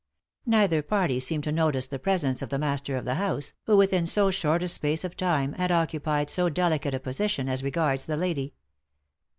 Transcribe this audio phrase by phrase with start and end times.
[0.47, 4.07] Neither party seemed to notice the presence 01 the master of the house, who within
[4.07, 8.17] so short a space of time had occupied so delicate a position as regards the
[8.17, 8.55] lady.